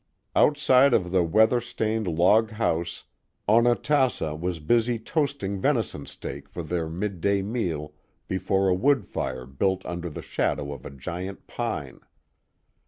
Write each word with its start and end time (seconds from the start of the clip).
Outside 0.35 0.95
of 0.95 1.11
the 1.11 1.23
weather 1.23 1.61
stained 1.61 2.07
log 2.07 2.49
house 2.49 3.03
Onatassa 3.47 4.33
was 4.35 4.57
busy 4.59 4.97
toasting 4.97 5.59
venison 5.61 6.07
steak 6.07 6.49
for 6.49 6.63
their 6.63 6.89
midday 6.89 7.43
meal 7.43 7.93
before 8.27 8.67
a 8.67 8.73
wood 8.73 9.05
fire 9.05 9.45
built 9.45 9.85
under 9.85 10.09
the 10.09 10.23
shadow 10.23 10.73
of 10.73 10.87
a 10.87 10.89
giant 10.89 11.45
pine. 11.45 11.99